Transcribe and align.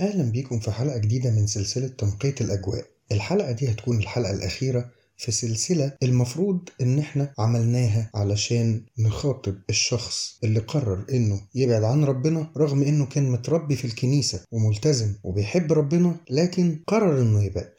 أهلا 0.00 0.22
بيكم 0.30 0.58
في 0.58 0.70
حلقة 0.70 0.98
جديدة 0.98 1.30
من 1.30 1.46
سلسلة 1.46 1.88
تنقية 1.88 2.34
الأجواء. 2.40 2.84
الحلقة 3.12 3.52
دي 3.52 3.70
هتكون 3.70 3.98
الحلقة 3.98 4.30
الأخيرة 4.32 4.90
في 5.16 5.32
سلسلة 5.32 5.92
المفروض 6.02 6.68
إن 6.80 6.98
إحنا 6.98 7.32
عملناها 7.38 8.10
علشان 8.14 8.82
نخاطب 8.98 9.54
الشخص 9.70 10.38
اللي 10.44 10.60
قرر 10.60 11.04
إنه 11.12 11.40
يبعد 11.54 11.82
عن 11.84 12.04
ربنا 12.04 12.50
رغم 12.56 12.82
إنه 12.82 13.06
كان 13.06 13.30
متربي 13.30 13.76
في 13.76 13.84
الكنيسة 13.84 14.40
وملتزم 14.52 15.12
وبيحب 15.24 15.72
ربنا 15.72 16.16
لكن 16.30 16.78
قرر 16.86 17.20
إنه 17.22 17.42
يبعد. 17.44 17.72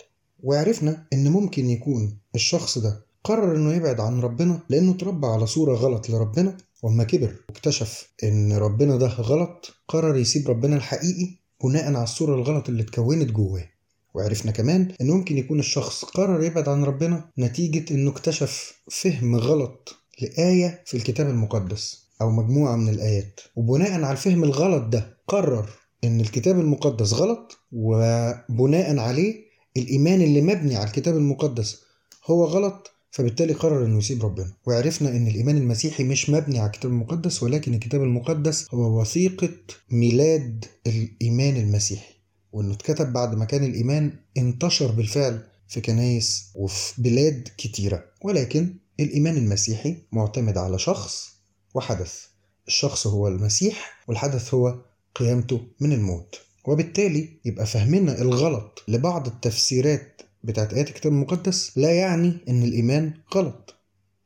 وعرفنا 0.43 1.05
إن 1.13 1.27
ممكن 1.31 1.69
يكون 1.69 2.17
الشخص 2.35 2.77
ده 2.77 3.01
قرر 3.23 3.55
إنه 3.55 3.73
يبعد 3.73 3.99
عن 3.99 4.19
ربنا 4.19 4.59
لأنه 4.69 4.91
اتربى 4.91 5.27
على 5.27 5.47
صورة 5.47 5.75
غلط 5.75 6.09
لربنا 6.09 6.57
وأما 6.83 7.03
كبر 7.03 7.35
واكتشف 7.49 8.09
إن 8.23 8.53
ربنا 8.53 8.97
ده 8.97 9.07
غلط 9.07 9.71
قرر 9.87 10.17
يسيب 10.17 10.49
ربنا 10.49 10.75
الحقيقي 10.75 11.38
بناء 11.63 11.85
على 11.85 12.03
الصورة 12.03 12.35
الغلط 12.35 12.69
اللي 12.69 12.83
اتكونت 12.83 13.31
جواه. 13.31 13.65
وعرفنا 14.13 14.51
كمان 14.51 14.91
إن 15.01 15.07
ممكن 15.07 15.37
يكون 15.37 15.59
الشخص 15.59 16.05
قرر 16.05 16.43
يبعد 16.43 16.69
عن 16.69 16.83
ربنا 16.83 17.29
نتيجة 17.39 17.93
إنه 17.93 18.11
اكتشف 18.11 18.81
فهم 18.91 19.35
غلط 19.35 19.95
لآية 20.21 20.83
في 20.85 20.97
الكتاب 20.97 21.29
المقدس 21.29 22.09
أو 22.21 22.31
مجموعة 22.31 22.75
من 22.75 22.89
الآيات. 22.89 23.39
وبناء 23.55 23.91
على 23.91 24.11
الفهم 24.11 24.43
الغلط 24.43 24.83
ده 24.83 25.17
قرر 25.27 25.69
إن 26.03 26.21
الكتاب 26.21 26.59
المقدس 26.59 27.13
غلط 27.13 27.57
وبناء 27.71 28.97
عليه 28.97 29.35
الإيمان 29.77 30.21
اللي 30.21 30.41
مبني 30.41 30.75
على 30.75 30.87
الكتاب 30.87 31.17
المقدس 31.17 31.81
هو 32.25 32.45
غلط 32.45 32.91
فبالتالي 33.11 33.53
قرر 33.53 33.85
إنه 33.85 33.97
يسيب 33.97 34.25
ربنا. 34.25 34.53
وعرفنا 34.67 35.09
إن 35.09 35.27
الإيمان 35.27 35.57
المسيحي 35.57 36.03
مش 36.03 36.29
مبني 36.29 36.59
على 36.59 36.67
الكتاب 36.67 36.91
المقدس 36.91 37.43
ولكن 37.43 37.73
الكتاب 37.73 38.03
المقدس 38.03 38.67
هو 38.73 39.01
وثيقة 39.01 39.49
ميلاد 39.91 40.65
الإيمان 40.87 41.57
المسيحي. 41.57 42.13
وإنه 42.51 42.73
اتكتب 42.73 43.13
بعد 43.13 43.35
ما 43.37 43.45
كان 43.45 43.63
الإيمان 43.63 44.13
انتشر 44.37 44.91
بالفعل 44.91 45.39
في 45.67 45.81
كنايس 45.81 46.45
وفي 46.55 47.01
بلاد 47.01 47.49
كتيرة. 47.57 48.03
ولكن 48.21 48.75
الإيمان 48.99 49.37
المسيحي 49.37 49.95
معتمد 50.11 50.57
على 50.57 50.79
شخص 50.79 51.29
وحدث. 51.73 52.23
الشخص 52.67 53.07
هو 53.07 53.27
المسيح 53.27 54.03
والحدث 54.07 54.53
هو 54.53 54.81
قيامته 55.15 55.61
من 55.79 55.93
الموت. 55.93 56.39
وبالتالي 56.65 57.29
يبقى 57.45 57.65
فهمنا 57.65 58.21
الغلط 58.21 58.83
لبعض 58.87 59.27
التفسيرات 59.27 60.21
بتاعت 60.43 60.73
آيات 60.73 60.87
الكتاب 60.89 61.11
المقدس 61.11 61.77
لا 61.77 61.91
يعني 61.91 62.37
إن 62.49 62.63
الإيمان 62.63 63.13
غلط. 63.35 63.75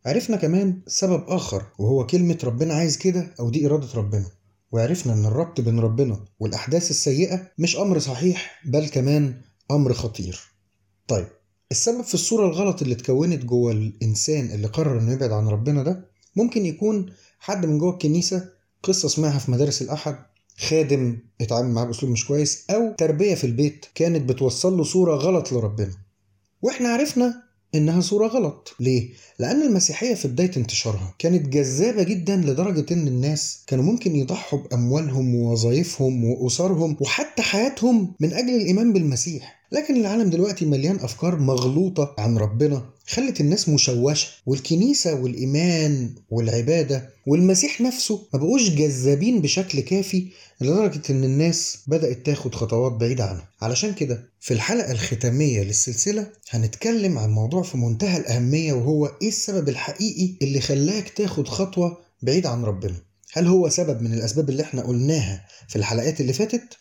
عرفنا 0.05 0.37
كمان 0.37 0.81
سبب 0.87 1.23
آخر 1.27 1.65
وهو 1.79 2.05
كلمة 2.05 2.37
ربنا 2.43 2.73
عايز 2.73 2.97
كده 2.97 3.33
أو 3.39 3.49
دي 3.49 3.65
إرادة 3.67 3.87
ربنا. 3.95 4.25
وعرفنا 4.71 5.13
إن 5.13 5.25
الربط 5.25 5.61
بين 5.61 5.79
ربنا 5.79 6.25
والأحداث 6.39 6.89
السيئة 6.89 7.51
مش 7.57 7.77
أمر 7.77 7.99
صحيح 7.99 8.61
بل 8.65 8.87
كمان 8.87 9.41
أمر 9.71 9.93
خطير. 9.93 10.39
طيب 11.07 11.27
السبب 11.71 12.01
في 12.01 12.13
الصورة 12.13 12.47
الغلط 12.47 12.81
اللي 12.81 12.93
اتكونت 12.93 13.45
جوه 13.45 13.71
الإنسان 13.71 14.45
اللي 14.51 14.67
قرر 14.67 14.99
إنه 14.99 15.11
يبعد 15.13 15.31
عن 15.31 15.47
ربنا 15.47 15.83
ده 15.83 16.05
ممكن 16.35 16.65
يكون 16.65 17.05
حد 17.39 17.65
من 17.65 17.77
جوه 17.77 17.93
الكنيسة 17.93 18.49
قصة 18.83 19.07
سمعها 19.07 19.39
في 19.39 19.51
مدارس 19.51 19.81
الأحد 19.81 20.15
خادم 20.57 21.17
اتعامل 21.41 21.69
معاه 21.69 21.85
بأسلوب 21.85 22.11
مش 22.11 22.27
كويس 22.27 22.65
أو 22.69 22.93
تربية 22.97 23.35
في 23.35 23.43
البيت 23.43 23.85
كانت 23.95 24.29
بتوصل 24.29 24.77
له 24.77 24.83
صورة 24.83 25.15
غلط 25.15 25.53
لربنا 25.53 25.93
وإحنا 26.63 26.89
عرفنا 26.89 27.43
إنها 27.75 28.01
صورة 28.01 28.27
غلط. 28.27 28.75
ليه؟ 28.79 29.09
لأن 29.39 29.61
المسيحية 29.61 30.13
في 30.13 30.27
بداية 30.27 30.51
انتشارها 30.57 31.15
كانت 31.19 31.47
جذابة 31.47 32.03
جدا 32.03 32.35
لدرجة 32.35 32.93
إن 32.93 33.07
الناس 33.07 33.63
كانوا 33.67 33.83
ممكن 33.83 34.15
يضحوا 34.15 34.59
بأموالهم 34.59 35.35
ووظائفهم 35.35 36.25
وأسرهم 36.25 36.97
وحتى 37.01 37.41
حياتهم 37.41 38.13
من 38.19 38.33
أجل 38.33 38.55
الإيمان 38.55 38.93
بالمسيح. 38.93 39.63
لكن 39.71 39.95
العالم 39.95 40.29
دلوقتي 40.29 40.65
مليان 40.65 40.95
أفكار 40.95 41.39
مغلوطة 41.39 42.15
عن 42.17 42.37
ربنا. 42.37 42.92
خلت 43.07 43.41
الناس 43.41 43.69
مشوشة 43.69 44.27
والكنيسة 44.45 45.13
والإيمان 45.13 46.15
والعبادة 46.29 47.09
والمسيح 47.27 47.81
نفسه 47.81 48.27
ما 48.33 48.39
بقوش 48.39 48.69
جذابين 48.69 49.41
بشكل 49.41 49.79
كافي 49.79 50.27
لدرجة 50.61 51.01
إن 51.09 51.23
الناس 51.23 51.77
بدأت 51.87 52.25
تاخد 52.25 52.55
خطوات 52.55 52.91
بعيدة 52.91 53.23
عنها 53.25 53.49
علشان 53.61 53.93
كده 53.93 54.29
في 54.39 54.53
الحلقة 54.53 54.91
الختامية 54.91 55.63
للسلسلة 55.63 56.27
هنتكلم 56.49 57.17
عن 57.17 57.29
موضوع 57.29 57.61
في 57.63 57.77
منتهى 57.77 58.17
الأهمية 58.17 58.73
وهو 58.73 59.05
إيه 59.21 59.27
السبب 59.27 59.69
الحقيقي 59.69 60.37
اللي 60.41 60.61
خلاك 60.61 61.09
تاخد 61.09 61.47
خطوة 61.47 61.97
بعيد 62.21 62.45
عن 62.45 62.63
ربنا؟ 62.63 62.95
هل 63.33 63.47
هو 63.47 63.69
سبب 63.69 64.01
من 64.01 64.13
الأسباب 64.13 64.49
اللي 64.49 64.63
إحنا 64.63 64.81
قلناها 64.81 65.45
في 65.67 65.75
الحلقات 65.75 66.21
اللي 66.21 66.33
فاتت؟ 66.33 66.77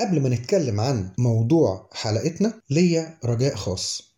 قبل 0.00 0.20
ما 0.20 0.28
نتكلم 0.28 0.80
عن 0.80 1.10
موضوع 1.18 1.88
حلقتنا 1.92 2.60
ليا 2.70 3.18
رجاء 3.24 3.54
خاص. 3.54 4.11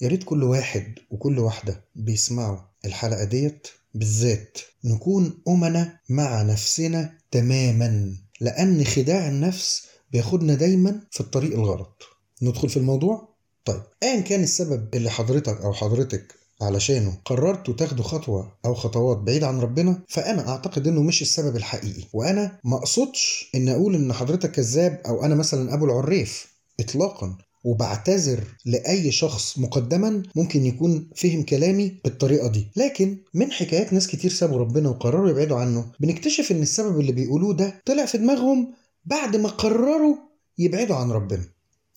يا 0.00 0.08
ريت 0.08 0.24
كل 0.24 0.42
واحد 0.42 0.94
وكل 1.10 1.38
واحدة 1.38 1.84
بيسمعوا 1.94 2.58
الحلقة 2.84 3.24
ديت 3.24 3.68
بالذات. 3.94 4.58
نكون 4.84 5.38
أمنا 5.48 5.98
مع 6.08 6.42
نفسنا 6.42 7.18
تماما 7.30 8.16
لأن 8.40 8.84
خداع 8.84 9.28
النفس 9.28 9.86
بياخدنا 10.12 10.54
دايما 10.54 11.00
في 11.10 11.20
الطريق 11.20 11.52
الغلط. 11.52 12.02
ندخل 12.42 12.68
في 12.68 12.76
الموضوع؟ 12.76 13.34
طيب 13.64 13.82
أيا 14.02 14.20
كان 14.20 14.42
السبب 14.42 14.94
اللي 14.94 15.10
حضرتك 15.10 15.60
أو 15.60 15.72
حضرتك 15.72 16.34
علشانه 16.62 17.18
قررتوا 17.24 17.74
تاخدوا 17.74 18.04
خطوة 18.04 18.52
أو 18.64 18.74
خطوات 18.74 19.18
بعيد 19.18 19.44
عن 19.44 19.60
ربنا 19.60 20.02
فأنا 20.08 20.48
أعتقد 20.48 20.86
إنه 20.86 21.02
مش 21.02 21.22
السبب 21.22 21.56
الحقيقي. 21.56 22.04
وأنا 22.12 22.58
ما 22.64 22.76
أقصدش 22.76 23.50
إن 23.54 23.68
أقول 23.68 23.94
إن 23.94 24.12
حضرتك 24.12 24.50
كذاب 24.50 25.00
أو 25.06 25.24
أنا 25.24 25.34
مثلا 25.34 25.74
أبو 25.74 25.84
العريف 25.84 26.54
إطلاقا. 26.80 27.38
وبعتذر 27.64 28.44
لأي 28.64 29.10
شخص 29.10 29.58
مقدما 29.58 30.22
ممكن 30.36 30.66
يكون 30.66 31.08
فهم 31.16 31.42
كلامي 31.42 31.96
بالطريقة 32.04 32.48
دي. 32.48 32.66
لكن 32.76 33.16
من 33.34 33.52
حكايات 33.52 33.92
ناس 33.92 34.06
كتير 34.08 34.30
سابوا 34.30 34.58
ربنا 34.58 34.88
وقرروا 34.88 35.30
يبعدوا 35.30 35.56
عنه 35.58 35.84
بنكتشف 36.00 36.52
إن 36.52 36.62
السبب 36.62 37.00
اللي 37.00 37.12
بيقولوه 37.12 37.54
ده 37.54 37.82
طلع 37.86 38.06
في 38.06 38.18
دماغهم 38.18 38.72
بعد 39.04 39.36
ما 39.36 39.48
قرروا 39.48 40.16
يبعدوا 40.58 40.96
عن 40.96 41.10
ربنا. 41.12 41.44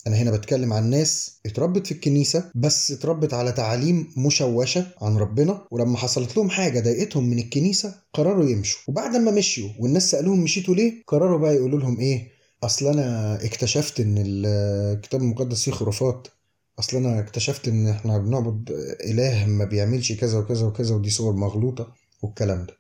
أنا 0.08 0.16
هنا 0.16 0.32
بتكلم 0.32 0.74
عن 0.74 0.90
ناس 0.90 1.32
اتربت 1.46 1.88
في 1.88 1.92
الكنيسة 1.94 2.52
بس 2.56 2.92
اتربت 2.92 3.34
على 3.34 3.52
تعاليم 3.52 4.08
مشوشة 4.18 4.86
عن 5.02 5.18
ربنا 5.18 5.62
ولما 5.72 5.98
حصلت 5.98 6.38
لهم 6.38 6.50
حاجة 6.50 6.80
ضايقتهم 6.80 7.30
من 7.30 7.40
الكنيسة 7.40 7.96
قرروا 8.14 8.50
يمشوا. 8.50 8.80
وبعد 8.88 9.16
ما 9.16 9.32
مشيوا 9.32 9.70
والناس 9.80 10.12
سألوهم 10.12 10.40
مشيتوا 10.40 10.76
ليه 10.76 10.94
قرروا 11.08 11.40
بقى 11.40 11.56
يقولوا 11.56 11.80
لهم 11.80 12.00
إيه؟ 12.00 12.37
أصل 12.64 12.88
أنا 12.88 13.36
اكتشفت 13.46 14.00
إن 14.00 14.16
الكتاب 14.18 15.22
المقدس 15.22 15.64
فيه 15.64 15.72
خرافات. 15.72 16.28
أصل 16.80 16.98
أنا 16.98 17.20
اكتشفت 17.20 17.68
إن 17.68 17.88
إحنا 17.88 18.18
بنعبد 18.18 18.72
إله 19.06 19.46
ما 19.46 19.66
بيعملش 19.66 20.12
كذا 20.12 20.38
وكذا 20.40 20.66
وكذا 20.66 20.96
ودي 20.96 21.10
صور 21.10 21.36
مغلوطة 21.36 21.94
والكلام 22.22 22.66
ده. 22.66 22.74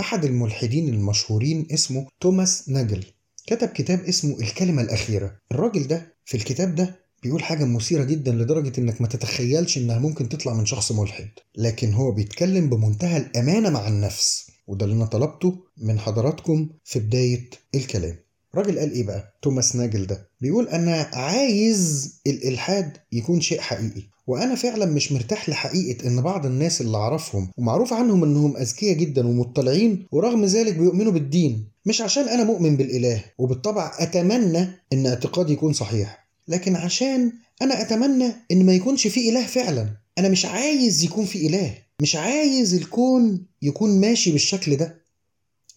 أحد 0.00 0.24
الملحدين 0.24 0.88
المشهورين 0.88 1.66
اسمه 1.72 2.06
توماس 2.20 2.68
ناجل 2.68 3.04
كتب 3.46 3.68
كتاب 3.68 4.00
اسمه 4.00 4.40
الكلمة 4.40 4.82
الأخيرة. 4.82 5.36
الراجل 5.52 5.86
ده 5.86 6.14
في 6.24 6.36
الكتاب 6.36 6.74
ده 6.74 6.96
بيقول 7.22 7.42
حاجة 7.42 7.64
مثيرة 7.64 8.04
جدا 8.04 8.32
لدرجة 8.32 8.80
إنك 8.80 9.00
ما 9.00 9.08
تتخيلش 9.08 9.78
إنها 9.78 9.98
ممكن 9.98 10.28
تطلع 10.28 10.54
من 10.54 10.66
شخص 10.66 10.92
ملحد. 10.92 11.28
لكن 11.56 11.92
هو 11.92 12.12
بيتكلم 12.12 12.70
بمنتهى 12.70 13.16
الأمانة 13.16 13.70
مع 13.70 13.88
النفس 13.88 14.50
وده 14.66 14.84
اللي 14.84 14.96
أنا 14.96 15.06
طلبته 15.06 15.58
من 15.76 15.98
حضراتكم 15.98 16.68
في 16.84 16.98
بداية 16.98 17.50
الكلام. 17.74 18.23
راجل 18.54 18.78
قال 18.78 18.92
إيه 18.92 19.02
بقى؟ 19.04 19.34
توماس 19.42 19.76
ناجل 19.76 20.06
ده 20.06 20.28
بيقول 20.40 20.68
أنا 20.68 21.10
عايز 21.12 22.12
الإلحاد 22.26 22.96
يكون 23.12 23.40
شيء 23.40 23.60
حقيقي 23.60 24.02
وأنا 24.26 24.54
فعلا 24.54 24.86
مش 24.86 25.12
مرتاح 25.12 25.48
لحقيقة 25.48 26.06
إن 26.08 26.22
بعض 26.22 26.46
الناس 26.46 26.80
اللي 26.80 26.96
أعرفهم 26.96 27.50
ومعروف 27.58 27.92
عنهم 27.92 28.24
إنهم 28.24 28.56
أذكياء 28.56 28.96
جدا 28.96 29.26
ومطلعين 29.26 30.06
ورغم 30.12 30.44
ذلك 30.44 30.74
بيؤمنوا 30.74 31.12
بالدين 31.12 31.68
مش 31.86 32.00
عشان 32.00 32.28
أنا 32.28 32.44
مؤمن 32.44 32.76
بالإله 32.76 33.24
وبالطبع 33.38 33.92
أتمنى 33.98 34.68
إن 34.92 35.06
اعتقادي 35.06 35.52
يكون 35.52 35.72
صحيح 35.72 36.28
لكن 36.48 36.76
عشان 36.76 37.32
أنا 37.62 37.80
أتمنى 37.82 38.32
إن 38.50 38.66
ما 38.66 38.74
يكونش 38.74 39.06
في 39.06 39.28
إله 39.30 39.46
فعلا. 39.46 39.88
أنا 40.18 40.28
مش 40.28 40.44
عايز 40.46 41.04
يكون 41.04 41.24
في 41.24 41.46
إله 41.46 41.74
مش 42.02 42.16
عايز 42.16 42.74
الكون 42.74 43.46
يكون 43.62 44.00
ماشي 44.00 44.32
بالشكل 44.32 44.76
ده. 44.76 45.04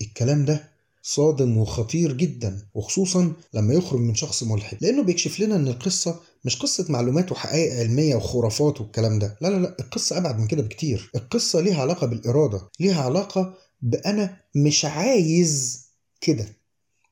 الكلام 0.01 0.45
ده 0.45 0.63
صادم 1.09 1.57
وخطير 1.57 2.13
جدا 2.13 2.67
وخصوصا 2.73 3.33
لما 3.53 3.73
يخرج 3.73 3.99
من 3.99 4.15
شخص 4.15 4.43
ملحد. 4.43 4.77
لأنه 4.81 5.03
بيكشف 5.03 5.39
لنا 5.39 5.55
إن 5.55 5.67
القصة 5.67 6.19
مش 6.45 6.55
قصة 6.55 6.85
معلومات 6.89 7.31
وحقائق 7.31 7.79
علمية 7.79 8.15
وخرافات 8.15 8.81
والكلام 8.81 9.19
ده. 9.19 9.37
لا 9.41 9.47
لا 9.47 9.57
لا 9.57 9.75
القصة 9.79 10.17
أبعد 10.17 10.39
من 10.39 10.47
كده 10.47 10.61
بكتير. 10.61 11.11
القصة 11.15 11.61
ليها 11.61 11.81
علاقة 11.81 12.07
بالإرادة 12.07 12.69
ليها 12.79 13.01
علاقة 13.01 13.53
بأنا 13.81 14.37
مش 14.55 14.85
عايز 14.85 15.83
كده. 16.21 16.45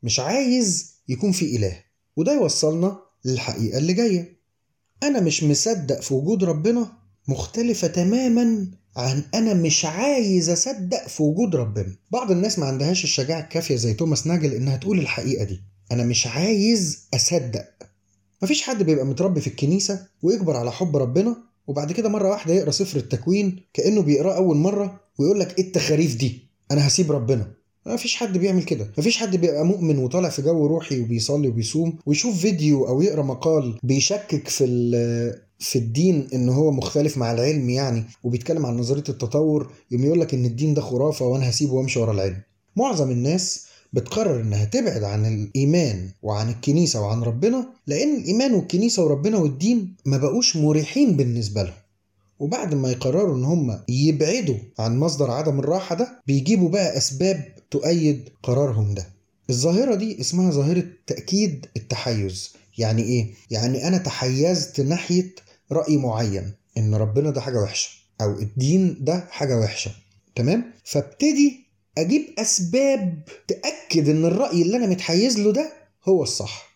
مش 0.04 0.20
عايز 0.20 0.94
يكون 1.08 1.32
في 1.32 1.56
إله. 1.56 1.84
وده 2.16 2.34
يوصلنا 2.34 3.00
للحقيقة 3.26 3.78
اللي 3.78 3.94
جاية. 3.94 4.40
أنا 5.04 5.20
مش 5.20 5.44
مصدق 5.44 6.02
في 6.02 6.14
وجود 6.14 6.44
ربنا 6.44 6.92
مختلفة 7.28 7.88
تماما 7.88 8.72
عن 8.98 9.24
أنا 9.34 9.54
مش 9.54 9.86
عايز 9.86 10.50
أصدق 10.50 11.08
في 11.08 11.24
وجود 11.24 11.56
ربنا. 11.56 11.96
بعض 12.12 12.32
الناس 12.32 12.60
ما 12.60 12.66
عندهاش 12.66 13.04
الشجاعة 13.04 13.40
الكافية 13.42 13.76
زي 13.76 13.94
توماس 13.94 14.28
ناجل 14.28 14.54
إنها 14.54 14.78
تقول 14.78 15.00
الحقيقة 15.00 15.44
دي. 15.44 15.62
أنا 15.92 16.04
مش 16.04 16.28
عايز 16.28 17.08
أصدق. 17.14 17.66
مفيش 18.44 18.62
حد 18.62 18.84
بيبقى 18.84 19.06
متربي 19.06 19.42
في 19.42 19.48
الكنيسة 19.48 20.08
ويكبر 20.24 20.56
على 20.58 20.72
حب 20.72 20.98
ربنا 20.98 21.36
وبعد 21.68 21.92
كده 21.92 22.10
مرة 22.10 22.30
واحدة 22.30 22.54
يقرأ 22.54 22.72
سفر 22.72 22.98
التكوين 23.00 23.60
كأنه 23.74 24.02
بيقراه 24.02 24.36
أول 24.36 24.58
مرة 24.58 25.00
ويقول 25.20 25.40
لك 25.40 25.60
إيه 25.60 25.66
التخاريف 25.68 26.16
دي؟ 26.16 26.48
أنا 26.72 26.88
هسيب 26.88 27.12
ربنا. 27.12 27.52
ما 27.86 27.96
فيش 27.98 28.16
حد 28.16 28.38
بيعمل 28.38 28.64
كده. 28.64 28.92
ما 28.98 29.04
فيش 29.04 29.18
حد 29.18 29.36
بيبقى 29.36 29.66
مؤمن 29.66 29.98
وطالع 29.98 30.30
في 30.30 30.42
جو 30.42 30.66
روحي 30.68 31.02
وبيصلي 31.02 31.48
وبيصوم 31.48 31.98
ويشوف 32.06 32.42
فيديو 32.42 32.88
أو 32.88 33.02
يقرأ 33.02 33.24
مقال 33.24 33.80
بيشكك 33.84 34.48
في 34.48 34.66
في 35.60 35.80
الدين 35.80 36.28
إن 36.34 36.50
هو 36.50 36.72
مختلف 36.72 37.18
مع 37.18 37.32
العلم 37.32 37.70
يعني 37.70 38.04
وبيتكلم 38.24 38.66
عن 38.66 38.78
نظرية 38.78 39.04
التطور 39.10 39.72
يوم 39.92 40.04
يقول 40.06 40.20
لك 40.20 40.34
إن 40.34 40.46
الدين 40.46 40.74
ده 40.74 40.82
خرافة 40.82 41.26
وأنا 41.26 41.50
هسيبه 41.50 41.74
وأمشي 41.74 42.00
ورا 42.00 42.12
العلم. 42.12 42.42
معظم 42.76 43.12
الناس 43.12 43.66
بتقرر 43.94 44.42
إنها 44.42 44.66
تبعد 44.66 45.04
عن 45.04 45.26
الإيمان 45.26 46.10
وعن 46.24 46.50
الكنيسة 46.50 47.02
وعن 47.02 47.24
ربنا 47.24 47.66
لأن 47.88 48.16
الايمان 48.16 48.54
والكنيسة 48.54 49.04
وربنا 49.04 49.38
والدين 49.38 49.96
ما 50.06 50.18
بقوش 50.18 50.56
مريحين 50.56 51.16
بالنسبة 51.18 51.64
لهم. 51.64 51.74
وبعد 52.40 52.74
ما 52.74 52.92
يقرروا 52.92 53.36
إن 53.38 53.44
هم 53.44 53.80
يبعدوا 53.90 54.56
عن 54.80 55.00
مصدر 55.00 55.32
عدم 55.32 55.60
الراحة 55.60 55.96
ده 55.96 56.22
بيجيبوا 56.28 56.70
بقى 56.70 56.98
أسباب 56.98 57.44
تؤيد 57.72 58.30
قرارهم 58.44 58.94
ده. 58.94 59.08
الظاهرة 59.50 59.96
دي 59.96 60.22
اسمها 60.22 60.52
ظاهرة 60.52 60.84
تأكيد 61.08 61.66
التحيز. 61.78 62.54
يعني 62.78 63.04
إيه؟ 63.04 63.28
يعني 63.52 63.88
أنا 63.88 63.98
تحيزت 63.98 64.82
ناحية 64.82 65.36
رأي 65.72 65.98
معين 65.98 66.54
إن 66.78 66.96
ربنا 66.96 67.30
ده 67.30 67.42
حاجة 67.42 67.58
وحشة 67.62 67.90
أو 68.22 68.40
الدين 68.40 68.98
ده 69.02 69.28
حاجة 69.30 69.58
وحشة 69.60 69.92
تمام؟ 70.36 70.74
فابتدي 70.84 71.66
أجيب 71.98 72.26
أسباب 72.40 73.24
تأكد 73.48 74.10
إن 74.10 74.26
الرأي 74.26 74.62
اللي 74.62 74.78
أنا 74.78 74.88
متحيز 74.88 75.40
له 75.40 75.52
ده 75.54 75.74
هو 76.08 76.24
الصح. 76.24 76.76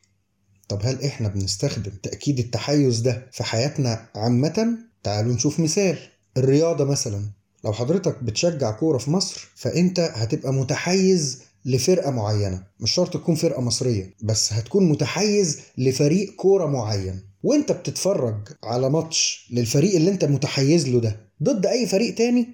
طب 0.70 0.80
هل 0.84 1.04
إحنا 1.04 1.28
بنستخدم 1.28 1.92
تأكيد 2.04 2.40
التحيز 2.40 3.00
ده 3.00 3.28
في 3.32 3.44
حياتنا 3.44 4.10
عامة؟ 4.16 4.78
تعالوا 5.04 5.34
نشوف 5.34 5.60
مثال. 5.60 5.98
الرياضة 6.38 6.86
مثلا. 6.86 7.26
لو 7.66 7.74
حضرتك 7.74 8.24
بتشجع 8.24 8.72
كورة 8.72 8.98
في 8.98 9.12
مصر 9.12 9.48
فأنت 9.56 10.00
هتبقى 10.00 10.54
متحيز 10.54 11.42
لفرقة 11.66 12.12
معينة. 12.12 12.64
مش 12.80 12.92
شرط 12.92 13.14
تكون 13.14 13.36
فرقة 13.36 13.62
مصرية 13.62 14.14
بس 14.24 14.54
هتكون 14.54 14.90
متحيز 14.90 15.60
لفريق 15.78 16.36
كورة 16.36 16.66
معين. 16.66 17.29
وانت 17.44 17.72
بتتفرج 17.72 18.48
على 18.64 18.90
ماتش 18.90 19.48
للفريق 19.52 19.96
اللي 19.96 20.12
انت 20.12 20.26
متحيز 20.26 20.90
له 20.90 21.00
ده 21.00 21.30
ضد 21.44 21.66
أي 21.66 21.86
فريق 21.86 22.16
تاني 22.16 22.48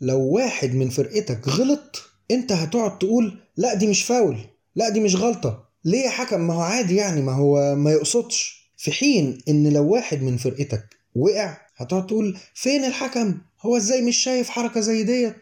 لو 0.00 0.20
واحد 0.20 0.74
من 0.74 0.88
فرقتك 0.88 1.48
غلط 1.48 2.02
انت 2.30 2.52
هتقعد 2.52 2.98
تقول 2.98 3.38
لا 3.56 3.74
دي 3.74 3.86
مش 3.86 4.02
فاول 4.02 4.38
لا 4.76 4.88
دي 4.88 5.00
مش 5.00 5.16
غلطة. 5.16 5.68
ليه 5.84 5.98
يا 5.98 6.10
حكم؟ 6.10 6.40
ما 6.40 6.54
هو 6.54 6.60
عادي 6.60 6.96
يعني 6.96 7.22
ما 7.22 7.32
هو 7.32 7.74
ما 7.74 7.90
يقصدش. 7.92 8.70
في 8.76 8.92
حين 8.92 9.38
إن 9.48 9.72
لو 9.72 9.88
واحد 9.92 10.22
من 10.22 10.36
فرقتك 10.36 10.96
وقع 11.14 11.56
هتقعد 11.76 12.06
تقول 12.06 12.38
فين 12.54 12.84
الحكم؟ 12.84 13.38
هو 13.60 13.76
إزاي 13.76 14.02
مش 14.02 14.16
شايف 14.16 14.48
حركة 14.48 14.80
زي 14.80 15.02
ديت؟ 15.02 15.36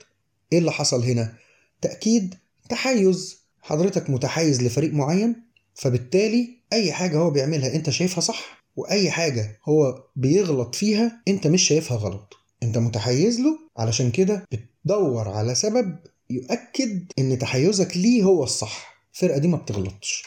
إيه 0.53 0.59
اللي 0.59 0.73
حصل 0.73 1.03
هنا؟ 1.05 1.33
تأكيد 1.81 2.35
تحيز. 2.69 3.39
حضرتك 3.63 4.11
متحيز 4.11 4.63
لفريق 4.63 4.93
معين 4.95 5.37
فبالتالي 5.75 6.49
أي 6.73 6.93
حاجة 6.93 7.19
هو 7.19 7.31
بيعملها 7.31 7.75
أنت 7.75 7.91
شايفها 7.91 8.21
صح 8.21 8.58
وأي 8.79 9.11
حاجة 9.11 9.59
هو 9.69 10.05
بيغلط 10.17 10.75
فيها 10.75 11.23
أنت 11.29 11.47
مش 11.47 11.63
شايفها 11.63 11.97
غلط. 11.97 12.35
أنت 12.63 12.79
متحيز 12.79 13.41
له 13.41 13.59
علشان 13.77 14.11
كده 14.11 14.45
بتدور 14.53 15.29
على 15.29 15.55
سبب 15.55 15.99
يؤكد 16.31 17.05
إن 17.19 17.39
تحيزك 17.39 17.97
ليه 17.97 18.23
هو 18.23 18.45
الصح. 18.45 19.05
الفرقة 19.15 19.39
دي 19.39 19.49
ما 19.49 19.57
بتغلطش. 19.57 20.25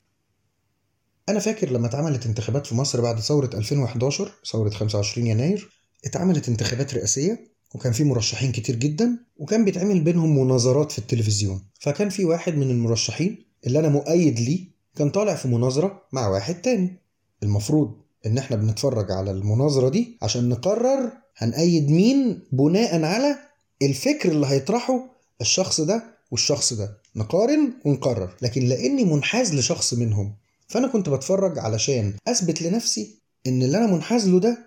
أنا 1.29 1.39
فاكر 1.39 1.71
لما 1.71 1.87
اتعملت 1.87 2.25
انتخابات 2.25 2.67
في 2.67 2.75
مصر 2.75 3.01
بعد 3.01 3.19
ثورة 3.19 3.49
2011 3.53 4.31
ثورة 4.51 4.69
25 4.69 5.27
يناير 5.27 5.69
اتعملت 6.05 6.49
انتخابات 6.49 6.93
رئاسية 6.93 7.51
وكان 7.75 7.91
في 7.93 8.03
مرشحين 8.03 8.51
كتير 8.51 8.75
جدا 8.75 9.19
وكان 9.37 9.65
بيتعمل 9.65 10.01
بينهم 10.01 10.39
مناظرات 10.39 10.91
في 10.91 10.99
التلفزيون. 10.99 11.61
فكان 11.79 12.09
في 12.09 12.25
واحد 12.25 12.55
من 12.55 12.69
المرشحين 12.69 13.45
اللي 13.67 13.79
أنا 13.79 13.89
مؤيد 13.89 14.39
ليه 14.39 14.67
كان 14.95 15.09
طالع 15.09 15.35
في 15.35 15.47
مناظرة 15.47 16.01
مع 16.13 16.27
واحد 16.27 16.61
تاني. 16.61 16.97
المفروض 17.43 18.01
إن 18.25 18.37
إحنا 18.37 18.55
بنتفرج 18.57 19.11
على 19.11 19.31
المناظرة 19.31 19.89
دي 19.89 20.17
عشان 20.21 20.49
نقرر 20.49 21.11
هنأيد 21.37 21.89
مين 21.91 22.39
بناء 22.51 23.03
على 23.03 23.35
الفكر 23.81 24.31
اللي 24.31 24.47
هيطرحه 24.47 25.05
الشخص 25.41 25.81
ده 25.81 26.03
والشخص 26.31 26.73
ده. 26.73 26.97
نقارن 27.15 27.73
ونقرر. 27.85 28.29
لكن 28.41 28.61
لأني 28.65 29.03
منحاز 29.05 29.53
لشخص 29.55 29.93
منهم 29.93 30.33
فأنا 30.67 30.87
كنت 30.87 31.09
بتفرج 31.09 31.59
علشان 31.59 32.13
أثبت 32.27 32.61
لنفسي 32.61 33.15
إن 33.47 33.63
اللي 33.63 33.77
أنا 33.77 33.87
منحاز 33.87 34.27
له 34.29 34.39
ده 34.39 34.57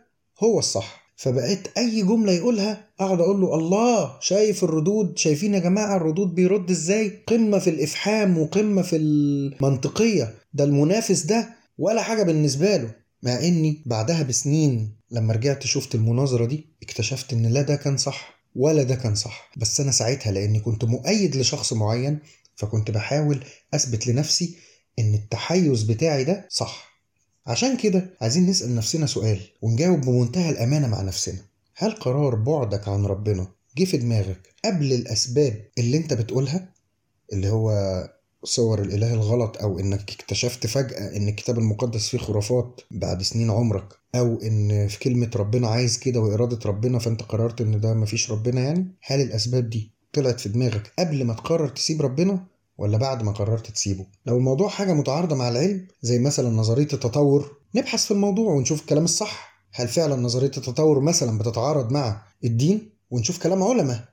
هو 0.41 0.59
الصح. 0.59 1.05
فبقيت 1.17 1.69
أي 1.79 2.03
جملة 2.03 2.33
يقولها 2.33 2.85
أقعد 3.01 3.21
أقول 3.21 3.41
له 3.41 3.55
الله 3.55 4.17
شايف 4.21 4.65
الردود؟ 4.65 5.19
شايفين 5.19 5.55
يا 5.55 5.59
جماعة 5.59 5.97
الردود 5.97 6.35
بيرد 6.35 6.71
إزاي؟ 6.71 7.23
قمة 7.27 7.59
في 7.59 7.71
الإفحام 7.71 8.39
وقمة 8.39 8.83
في 8.83 8.97
المنطقية. 8.97 10.35
ده 10.55 10.65
المنافس 10.65 11.23
ده 11.23 11.49
ولا 11.79 12.03
حاجة 12.03 12.23
بالنسبة 12.23 12.77
له. 12.77 12.91
مع 13.25 13.39
إني 13.39 13.83
بعدها 13.87 14.23
بسنين 14.23 14.97
لما 15.11 15.33
رجعت 15.35 15.67
شفت 15.67 15.95
المناظرة 15.95 16.47
دي 16.47 16.67
اكتشفت 16.83 17.33
إن 17.33 17.47
لا 17.47 17.63
ده 17.63 17.77
كان 17.77 17.97
صح 17.97 18.35
ولا 18.57 18.83
ده 18.83 18.95
كان 18.95 19.15
صح. 19.15 19.51
بس 19.57 19.81
أنا 19.81 19.93
ساعتها 19.93 20.33
لأني 20.33 20.61
كنت 20.61 20.85
مؤيد 20.85 21.37
لشخص 21.37 21.73
معين 21.73 22.19
فكنت 22.57 22.91
بحاول 22.91 23.45
أثبت 23.75 24.07
لنفسي 24.07 24.57
إن 24.99 25.15
التحيز 25.15 25.83
بتاعي 25.83 26.25
ده 26.25 26.49
صح. 26.51 26.95
عشان 27.47 27.77
كده 27.77 28.11
عايزين 28.21 28.47
نسأل 28.47 28.75
نفسنا 28.75 29.07
سؤال 29.07 29.41
ونجاوب 29.63 30.01
بمنتهى 30.01 30.51
الأمانة 30.51 30.89
مع 30.89 31.03
نفسنا. 31.03 31.39
هل 31.77 31.91
قرار 31.93 32.35
بعدك 32.35 32.89
عن 32.89 33.05
ربنا 33.07 33.47
جه 33.79 33.85
في 33.85 33.97
دماغك 33.97 34.55
قبل 34.65 34.93
الأسباب 34.93 35.65
اللي 35.79 35.97
أنت 35.97 36.13
بتقولها؟ 36.15 36.69
اللي 37.33 37.49
هو 37.49 37.71
صور 38.45 38.83
الإله 38.83 39.15
الغلط 39.15 39.59
أو 39.63 39.79
إنك 39.79 40.11
اكتشفت 40.13 40.67
فجأة 40.67 41.17
إن 41.17 41.29
الكتاب 41.29 41.59
المقدس 41.59 42.09
فيه 42.09 42.19
خرافات 42.19 42.81
بعد 42.91 43.23
سنين 43.23 43.51
عمرك 43.51 43.89
أو 44.15 44.41
إن 44.43 44.89
في 44.89 44.99
كلمة 44.99 45.31
ربنا 45.37 45.69
عايز 45.69 45.99
كده 45.99 46.21
وإرادة 46.21 46.59
ربنا 46.67 46.99
فأنت 46.99 47.23
قررت 47.23 47.61
إن 47.61 47.81
ده 47.81 47.95
مفيش 47.95 48.31
ربنا 48.31 48.61
يعني؟ 48.61 48.95
هل 49.03 49.21
الأسباب 49.21 49.71
دي 49.71 49.91
طلعت 50.13 50.41
في 50.41 50.49
دماغك 50.49 50.93
قبل 50.99 51.25
ما 51.25 51.35
تقرر 51.35 51.69
تسيب 51.69 52.03
ربنا 52.03 52.47
ولا 52.79 52.99
بعد 52.99 53.23
ما 53.23 53.33
قررت 53.33 53.71
تسيبه؟ 53.71 54.07
لو 54.27 54.37
الموضوع 54.37 54.69
حاجة 54.69 54.93
متعارضة 54.93 55.37
مع 55.37 55.49
العلم 55.49 55.87
زي 56.03 56.19
مثلا 56.19 56.49
نظرية 56.51 56.89
التطور 56.93 57.57
نبحث 57.75 58.05
في 58.05 58.11
الموضوع 58.11 58.53
ونشوف 58.53 58.81
الكلام 58.81 59.05
الصح. 59.05 59.55
هل 59.73 59.89
فعلا 59.89 60.17
نظرية 60.17 60.47
التطور 60.57 61.01
مثلا 61.01 61.39
بتتعارض 61.39 61.93
مع 61.93 62.23
الدين؟ 62.45 62.91
ونشوف 63.11 63.39
كلام 63.43 63.63
علماء. 63.63 64.05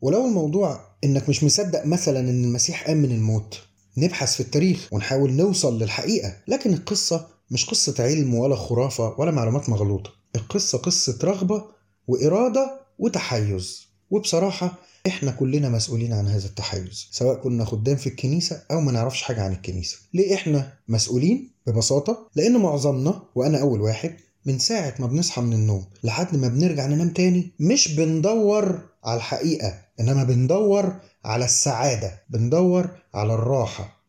ولو 0.00 0.26
الموضوع 0.26 0.80
إنك 1.04 1.28
مش 1.28 1.44
مصدق 1.44 1.86
مثلا 1.86 2.20
إن 2.20 2.44
المسيح 2.44 2.86
قام 2.86 2.96
من 2.96 3.10
الموت 3.10 3.58
نبحث 3.96 4.34
في 4.34 4.40
التاريخ 4.40 4.88
ونحاول 4.92 5.32
نوصل 5.32 5.78
للحقيقة 5.78 6.36
لكن 6.48 6.72
القصة 6.74 7.26
مش 7.50 7.66
قصة 7.66 7.94
علم 8.04 8.34
ولا 8.34 8.56
خرافة 8.56 9.14
ولا 9.20 9.30
معلومات 9.30 9.68
مغلوطة. 9.68 10.10
القصة 10.36 10.78
قصة 10.78 11.18
رغبة 11.24 11.64
وإرادة 12.08 12.80
وتحيز. 12.98 13.88
وبصراحة 14.10 14.78
إحنا 15.06 15.30
كلنا 15.30 15.68
مسؤولين 15.68 16.12
عن 16.12 16.28
هذا 16.28 16.46
التحيز 16.46 17.08
سواء 17.10 17.36
كنا 17.42 17.64
خدام 17.64 17.96
في 17.96 18.06
الكنيسة 18.06 18.62
أو 18.70 18.80
ما 18.80 18.92
نعرفش 18.92 19.22
حاجة 19.22 19.42
عن 19.42 19.52
الكنيسة. 19.52 19.96
ليه 20.14 20.34
إحنا 20.34 20.72
مسؤولين؟ 20.88 21.54
ببساطة 21.66 22.28
لأن 22.34 22.56
معظمنا 22.56 23.22
وأنا 23.34 23.60
أول 23.60 23.80
واحد 23.80 24.16
من 24.46 24.58
ساعة 24.58 24.94
ما 24.98 25.06
بنصحى 25.06 25.40
من 25.42 25.52
النوم 25.52 25.84
لحد 26.04 26.36
ما 26.36 26.48
بنرجع 26.48 26.86
ننام 26.86 27.08
تاني 27.08 27.52
مش 27.60 27.94
بندور 27.94 28.80
على 29.04 29.16
الحقيقة 29.16 29.74
إنما 30.00 30.24
بندور 30.24 30.92
على 31.24 31.44
السعادة 31.44 32.22
بندور 32.30 32.88
على 33.14 33.34
الراحة. 33.34 34.00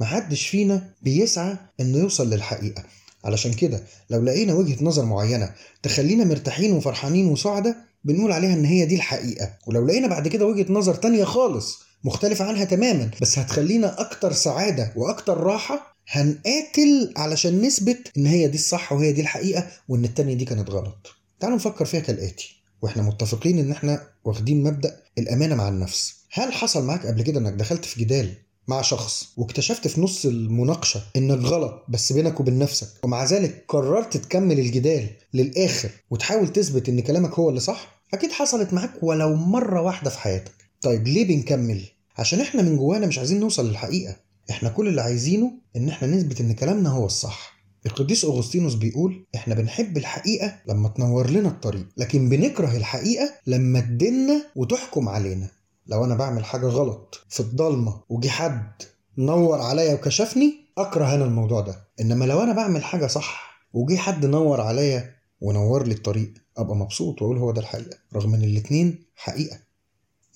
محدش 0.00 0.46
فينا 0.46 0.90
بيسعى 1.02 1.56
إنه 1.80 1.98
يوصل 1.98 2.30
للحقيقة. 2.30 2.82
علشان 3.24 3.52
كده 3.52 3.82
لو 4.10 4.22
لقينا 4.22 4.54
وجهة 4.54 4.84
نظر 4.84 5.04
معينة 5.04 5.50
تخلينا 5.82 6.24
مرتاحين 6.24 6.72
وفرحانين 6.72 7.26
وسعداء 7.26 7.76
بنقول 8.04 8.32
عليها 8.32 8.54
إن 8.54 8.64
هي 8.64 8.86
دي 8.86 8.94
الحقيقة. 8.94 9.50
ولو 9.66 9.86
لقينا 9.86 10.08
بعد 10.08 10.28
كده 10.28 10.46
وجهة 10.46 10.72
نظر 10.72 10.94
تانية 10.94 11.24
خالص 11.24 11.78
مختلفة 12.04 12.44
عنها 12.44 12.64
تماما 12.64 13.10
بس 13.22 13.38
هتخلينا 13.38 14.00
أكتر 14.00 14.32
سعادة 14.32 14.92
وأكتر 14.96 15.40
راحة 15.40 15.93
هنقاتل 16.08 17.12
علشان 17.16 17.62
نثبت 17.62 18.10
إن 18.16 18.26
هي 18.26 18.48
دي 18.48 18.54
الصح 18.58 18.92
وهي 18.92 19.12
دي 19.12 19.20
الحقيقة 19.20 19.66
وإن 19.88 20.04
التانية 20.04 20.34
دي 20.34 20.44
كانت 20.44 20.70
غلط. 20.70 21.14
تعالوا 21.40 21.56
نفكر 21.56 21.84
فيها 21.84 22.00
كالآتي. 22.00 22.56
وإحنا 22.82 23.02
متفقين 23.02 23.58
إن 23.58 23.70
إحنا 23.70 24.06
واخدين 24.24 24.62
مبدأ 24.62 25.00
الأمانة 25.18 25.54
مع 25.54 25.68
النفس. 25.68 26.14
هل 26.32 26.52
حصل 26.52 26.84
معاك 26.84 27.06
قبل 27.06 27.22
كده 27.22 27.40
إنك 27.40 27.52
دخلت 27.52 27.84
في 27.84 28.00
جدال 28.00 28.34
مع 28.68 28.82
شخص 28.82 29.28
واكتشفت 29.36 29.88
في 29.88 30.00
نص 30.00 30.26
المناقشة 30.26 31.02
انك 31.16 31.38
غلط 31.44 31.84
بس 31.88 32.12
بينك 32.12 32.40
وبين 32.40 32.58
نفسك 32.58 32.88
ومع 33.04 33.24
ذلك 33.24 33.64
قررت 33.68 34.16
تكمل 34.16 34.58
الجدال 34.58 35.06
للآخر 35.34 35.90
وتحاول 36.10 36.48
تثبت 36.52 36.88
إن 36.88 37.00
كلامك 37.00 37.34
هو 37.34 37.48
اللي 37.48 37.60
صح؟ 37.60 38.02
أكيد 38.14 38.32
حصلت 38.32 38.72
معاك 38.72 38.90
ولو 39.02 39.34
مرة 39.34 39.80
واحدة 39.80 40.10
في 40.10 40.18
حياتك. 40.18 40.52
طيب 40.80 41.08
ليه 41.08 41.24
بنكمل؟ 41.28 41.80
عشان 42.18 42.40
إحنا 42.40 42.62
من 42.62 42.76
جوانا 42.76 43.06
مش 43.06 43.18
عايزين 43.18 43.40
نوصل 43.40 43.68
للحقيقة. 43.68 44.16
إحنا 44.50 44.68
كل 44.68 44.88
اللي 44.88 45.00
عايزينه 45.02 45.52
إن 45.76 45.88
إحنا 45.88 46.08
نثبت 46.08 46.40
إن 46.40 46.52
كلامنا 46.52 46.90
هو 46.90 47.06
الصح. 47.06 47.54
القديس 47.86 48.24
أغسطينوس 48.24 48.74
بيقول 48.74 49.26
إحنا 49.34 49.54
بنحب 49.54 49.96
الحقيقة 49.96 50.56
لما 50.68 50.88
تنور 50.88 51.30
لنا 51.30 51.48
الطريق 51.48 51.86
لكن 51.96 52.28
بنكره 52.28 52.76
الحقيقة 52.76 53.30
لما 53.46 53.80
تدنا 53.80 54.42
وتحكم 54.56 55.08
علينا. 55.08 55.48
لو 55.86 56.04
أنا 56.04 56.14
بعمل 56.14 56.44
حاجة 56.44 56.66
غلط 56.66 57.20
في 57.28 57.40
الضلمة 57.40 58.00
وجي 58.08 58.30
حد 58.30 58.72
نور 59.18 59.60
عليا 59.60 59.94
وكشفني 59.94 60.54
أكره 60.78 61.14
أنا 61.14 61.24
الموضوع 61.24 61.60
ده. 61.60 61.88
إنما 62.00 62.24
لو 62.24 62.42
أنا 62.42 62.52
بعمل 62.52 62.84
حاجة 62.84 63.06
صح 63.06 63.60
وجي 63.72 63.98
حد 63.98 64.26
نور 64.26 64.60
عليا 64.60 65.14
ونور 65.40 65.86
لي 65.86 65.94
الطريق 65.94 66.32
أبقى 66.56 66.76
مبسوط 66.76 67.22
وأقول 67.22 67.38
هو 67.38 67.50
ده 67.52 67.60
الحقيقة 67.60 67.96
رغم 68.14 68.34
إن 68.34 68.44
الاتنين 68.44 69.04
حقيقة. 69.16 69.58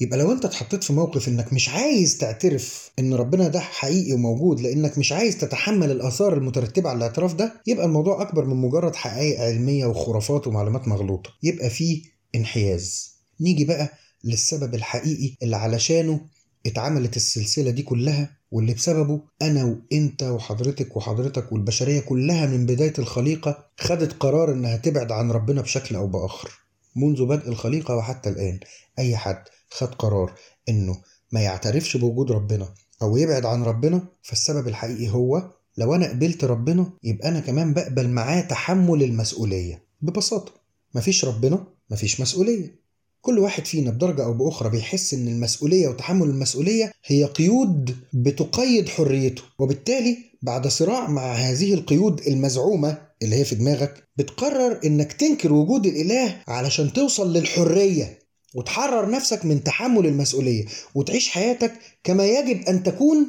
يبقى 0.00 0.18
لو 0.18 0.32
انت 0.32 0.44
اتحطيت 0.44 0.84
في 0.84 0.92
موقف 0.92 1.28
انك 1.28 1.52
مش 1.52 1.68
عايز 1.68 2.18
تعترف 2.18 2.90
ان 2.98 3.14
ربنا 3.14 3.48
ده 3.48 3.60
حقيقي 3.60 4.12
وموجود 4.12 4.60
لانك 4.60 4.98
مش 4.98 5.12
عايز 5.12 5.38
تتحمل 5.38 5.90
الآثار 5.90 6.34
المترتبة 6.36 6.88
على 6.90 6.96
الاعتراف 6.96 7.34
ده 7.34 7.52
يبقى 7.66 7.86
الموضوع 7.86 8.22
أكبر 8.22 8.44
من 8.44 8.56
مجرد 8.56 8.96
حقائق 8.96 9.40
علمية 9.40 9.86
وخرافات 9.86 10.46
ومعلومات 10.46 10.88
مغلوطة. 10.88 11.30
يبقى 11.42 11.70
فيه 11.70 12.02
انحياز. 12.34 13.14
نيجي 13.40 13.64
بقى 13.64 13.92
للسبب 14.24 14.74
الحقيقي 14.74 15.34
اللي 15.42 15.56
علشانه 15.56 16.20
اتعملت 16.66 17.16
السلسلة 17.16 17.70
دي 17.70 17.82
كلها 17.82 18.30
واللي 18.50 18.74
بسببه 18.74 19.20
أنا 19.42 19.64
وأنت 19.64 20.22
وحضرتك 20.22 20.96
وحضرتك 20.96 21.52
والبشرية 21.52 22.00
كلها 22.00 22.46
من 22.46 22.66
بداية 22.66 22.92
الخليقة 22.98 23.64
خدت 23.80 24.12
قرار 24.12 24.52
إنها 24.52 24.76
تبعد 24.76 25.12
عن 25.12 25.30
ربنا 25.30 25.60
بشكل 25.62 25.96
أو 25.96 26.06
بآخر. 26.06 26.50
منذ 26.96 27.24
بدء 27.26 27.48
الخليقة 27.48 27.96
وحتى 27.96 28.28
الآن 28.28 28.60
أي 28.98 29.16
حد 29.16 29.42
خد 29.70 29.94
قرار 29.94 30.34
إنه 30.68 30.96
ما 31.32 31.40
يعترفش 31.40 31.96
بوجود 31.96 32.32
ربنا 32.32 32.68
أو 33.02 33.16
يبعد 33.16 33.46
عن 33.46 33.62
ربنا 33.62 34.02
فالسبب 34.22 34.68
الحقيقي 34.68 35.08
هو 35.08 35.50
لو 35.78 35.94
أنا 35.94 36.08
قبلت 36.08 36.44
ربنا 36.44 36.90
يبقى 37.04 37.28
أنا 37.28 37.40
كمان 37.40 37.74
بقبل 37.74 38.08
معاه 38.08 38.40
تحمل 38.40 39.02
المسؤولية. 39.02 39.82
ببساطة 40.02 40.52
مفيش 40.94 41.24
ربنا 41.24 41.66
مفيش 41.90 42.20
مسؤولية. 42.20 42.78
كل 43.20 43.38
واحد 43.38 43.64
فينا 43.66 43.90
بدرجة 43.90 44.24
أو 44.24 44.32
بأخرى 44.34 44.70
بيحس 44.70 45.14
إن 45.14 45.28
المسؤولية 45.28 45.88
وتحمل 45.88 46.26
المسؤولية 46.28 46.92
هي 47.04 47.24
قيود 47.24 47.96
بتقيد 48.12 48.88
حريته 48.88 49.42
وبالتالي 49.58 50.16
بعد 50.42 50.66
صراع 50.66 51.08
مع 51.10 51.32
هذه 51.32 51.74
القيود 51.74 52.20
المزعومة 52.20 52.98
اللي 53.22 53.36
هي 53.36 53.44
في 53.44 53.54
دماغك 53.54 54.02
بتقرر 54.16 54.80
إنك 54.84 55.12
تنكر 55.12 55.52
وجود 55.52 55.86
الإله 55.86 56.42
علشان 56.48 56.92
توصل 56.92 57.32
للحرية. 57.32 58.18
وتحرر 58.54 59.10
نفسك 59.10 59.44
من 59.44 59.64
تحمل 59.64 60.06
المسؤولية 60.06 60.64
وتعيش 60.94 61.28
حياتك 61.28 61.72
كما 62.04 62.26
يجب 62.26 62.60
أن 62.68 62.82
تكون 62.82 63.26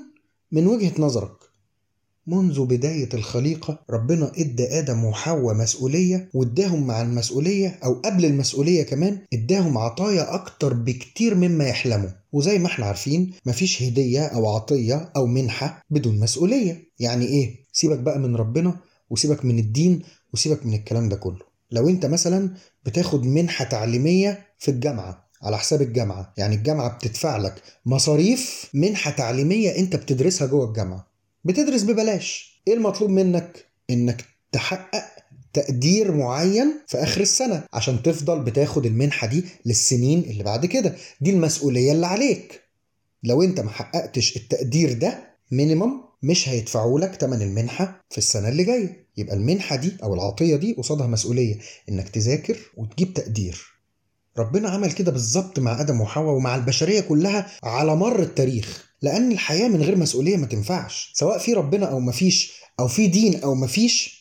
من 0.52 0.68
وجهة 0.68 0.92
نظرك. 1.00 1.32
منذ 2.28 2.66
بداية 2.66 3.10
الخليقة 3.14 3.80
ربنا 3.90 4.32
إدى 4.38 4.80
آدم 4.80 5.06
وحواء 5.06 5.56
مسؤولية 5.56 6.30
وإداهم 6.34 6.88
مع 6.88 7.02
المسؤولية 7.02 7.80
أو 7.84 7.94
قبل 7.94 8.26
المسؤولية 8.26 8.84
كمان 8.84 9.20
إداهم 9.34 9.78
عطايا 9.78 10.36
أكتر 10.36 10.74
بكتير 10.74 11.36
مما 11.36 11.68
يحلموا. 11.68 12.10
وزي 12.32 12.60
ما 12.60 12.68
إحنا 12.68 12.86
عارفين 12.86 13.32
مفيش 13.46 13.84
هدية 13.84 14.26
أو 14.26 14.48
عطية 14.56 15.12
أو 15.16 15.26
منحة 15.26 15.82
بدون 15.90 16.20
مسؤولية. 16.20 16.84
يعني 17.00 17.26
إيه؟ 17.26 17.56
سيبك 17.74 18.00
بقى 18.00 18.20
من 18.20 18.36
ربنا 18.36 18.76
وسيبك 19.10 19.46
من 19.46 19.60
الدين 19.60 20.02
وسيبك 20.34 20.66
من 20.66 20.74
الكلام 20.74 21.10
ده 21.10 21.16
كله. 21.16 21.50
لو 21.72 21.90
أنت 21.90 22.06
مثلا 22.06 22.50
بتاخد 22.86 23.26
منحة 23.26 23.66
تعليمية 23.66 24.46
في 24.60 24.72
الجامعة 24.72 25.30
على 25.44 25.58
حساب 25.58 25.82
الجامعة. 25.82 26.34
يعني 26.38 26.56
الجامعة 26.56 26.98
بتدفع 26.98 27.38
لك 27.38 27.64
مصاريف 27.86 28.70
منحة 28.74 29.12
تعليمية 29.12 29.76
أنت 29.78 29.96
بتدرسها 29.96 30.48
جوه 30.48 30.66
الجامعة. 30.68 31.08
بتدرس 31.46 31.84
ببلاش. 31.84 32.62
إيه 32.68 32.74
المطلوب 32.74 33.10
منك؟ 33.10 33.66
إنك 33.90 34.26
تحقق 34.52 35.04
تقدير 35.54 36.12
معين 36.12 36.74
في 36.88 36.98
آخر 36.98 37.22
السنة 37.22 37.64
عشان 37.74 38.04
تفضل 38.04 38.40
بتاخد 38.44 38.86
المنحة 38.86 39.28
دي 39.28 39.44
للسنين 39.66 40.20
اللي 40.20 40.44
بعد 40.44 40.66
كده. 40.66 40.96
دي 41.22 41.30
المسؤولية 41.30 41.92
اللي 41.92 42.06
عليك. 42.08 42.62
لو 43.24 43.44
أنت 43.44 43.60
ما 43.60 43.70
حققتش 43.72 44.36
التقدير 44.38 44.94
ده 44.94 45.30
مينيمم 45.52 46.02
مش 46.24 46.50
هيدفعوا 46.50 47.00
لك 47.00 47.16
تمن 47.16 47.42
المنحة 47.42 48.02
في 48.10 48.18
السنة 48.18 48.50
اللي 48.50 48.64
جاية. 48.64 49.06
يبقى 49.18 49.36
المنحة 49.36 49.76
دي 49.76 49.92
أو 50.04 50.14
العطية 50.14 50.56
دي 50.56 50.74
قصادها 50.74 51.08
مسؤولية 51.08 51.56
إنك 51.90 52.10
تذاكر 52.10 52.58
وتجيب 52.78 53.14
تقدير. 53.14 53.79
ربنا 54.38 54.70
عمل 54.70 54.92
كده 54.92 55.12
بالظبط 55.12 55.60
مع 55.60 55.82
آدم 55.82 56.02
وحواء 56.02 56.36
ومع 56.36 56.56
البشرية 56.56 57.02
كلها 57.02 57.48
على 57.64 57.96
مر 57.96 58.20
التاريخ 58.20 58.90
لأن 59.02 59.32
الحياة 59.32 59.68
من 59.68 59.82
غير 59.82 59.98
مسؤولية 59.98 60.38
ما 60.38 60.46
تنفعش 60.46 61.12
سواء 61.16 61.38
في 61.38 61.54
ربنا 61.54 61.86
أو 61.86 62.00
مفيش 62.00 62.52
أو 62.80 62.88
في 62.88 63.08
دين 63.08 63.42
أو 63.44 63.56
مفيش 63.56 64.19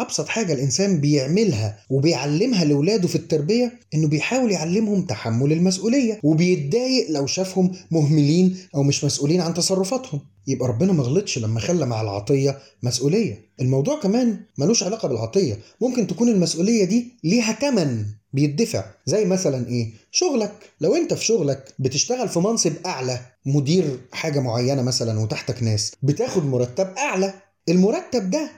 أبسط 0.00 0.28
حاجة 0.28 0.52
الإنسان 0.52 1.00
بيعملها 1.00 1.78
وبيعلمها 1.90 2.64
لولاده 2.64 3.08
في 3.08 3.14
التربية 3.16 3.78
إنه 3.94 4.08
بيحاول 4.08 4.50
يعلمهم 4.50 5.02
تحمل 5.02 5.52
المسؤولية 5.52 6.20
وبيتضايق 6.22 7.10
لو 7.10 7.26
شافهم 7.26 7.72
مهملين 7.90 8.56
أو 8.74 8.82
مش 8.82 9.04
مسؤولين 9.04 9.40
عن 9.40 9.54
تصرفاتهم. 9.54 10.20
يبقى 10.46 10.68
ربنا 10.68 10.92
ما 10.92 11.02
غلطش 11.02 11.38
لما 11.38 11.60
خلى 11.60 11.86
مع 11.86 12.00
العطية 12.00 12.58
مسؤولية. 12.82 13.38
الموضوع 13.60 14.00
كمان 14.00 14.40
ملوش 14.58 14.82
علاقة 14.82 15.08
بالعطية. 15.08 15.58
ممكن 15.80 16.06
تكون 16.06 16.28
المسؤولية 16.28 16.84
دي 16.84 17.12
ليها 17.24 17.52
تمن 17.52 18.04
بيدفع. 18.32 18.84
زي 19.06 19.24
مثلا 19.24 19.68
إيه؟ 19.68 19.90
شغلك. 20.10 20.52
لو 20.80 20.94
أنت 20.94 21.14
في 21.14 21.24
شغلك 21.24 21.74
بتشتغل 21.78 22.28
في 22.28 22.38
منصب 22.38 22.72
أعلى 22.86 23.20
مدير 23.46 24.00
حاجة 24.12 24.40
معينة 24.40 24.82
مثلا 24.82 25.20
وتحتك 25.20 25.62
ناس 25.62 25.92
بتاخد 26.02 26.44
مرتب 26.46 26.86
أعلى. 26.98 27.34
المرتب 27.68 28.30
ده 28.30 28.50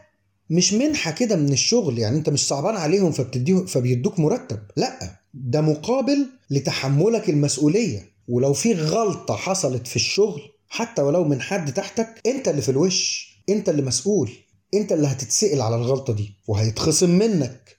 مش 0.51 0.73
منحة 0.73 1.11
كده 1.11 1.37
من 1.37 1.53
الشغل 1.53 1.99
يعني 1.99 2.17
انت 2.17 2.29
مش 2.29 2.47
صعبان 2.47 2.77
عليهم 2.77 3.13
فبتديهم 3.13 3.67
فبيدوك 3.67 4.19
مرتب. 4.21 4.59
لا 4.77 5.21
ده 5.35 5.61
مقابل 5.61 6.27
لتحملك 6.51 7.31
المسؤولية. 7.31 8.17
ولو 8.29 8.53
في 8.53 8.73
غلطة 8.75 9.37
حصلت 9.37 9.87
في 9.87 9.97
الشغل 9.97 10.43
حتى 10.69 11.03
ولو 11.03 11.25
من 11.25 11.41
حد 11.41 11.73
تحتك 11.73 12.21
انت 12.27 12.49
اللي 12.49 12.63
في 12.63 12.69
الوش 12.69 13.29
انت 13.49 13.69
اللي 13.69 13.83
مسؤول 13.83 14.31
انت 14.75 14.93
اللي 14.93 15.07
هتتسأل 15.07 15.61
على 15.61 15.77
الغلطة 15.77 16.13
دي 16.13 16.35
وهيتخصم 16.49 17.11
منك. 17.11 17.77